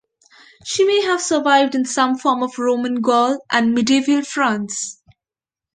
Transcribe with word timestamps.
She 0.65 0.83
may 0.83 1.03
have 1.03 1.21
survived 1.21 1.75
in 1.75 1.85
some 1.85 2.17
form 2.17 2.41
in 2.41 2.49
Roman 2.57 3.01
Gaul 3.01 3.37
and 3.51 3.75
medieval 3.75 4.23
France. 4.23 4.99